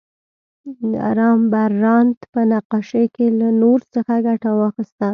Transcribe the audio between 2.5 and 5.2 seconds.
نقاشۍ کې له نور څخه ګټه واخیسته.